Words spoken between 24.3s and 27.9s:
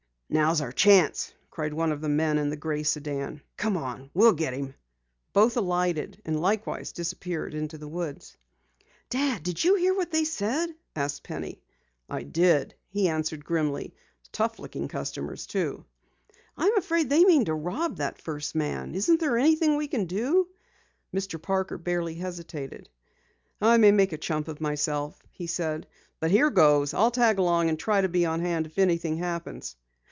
of myself," he said, "but here goes! I'll tag along and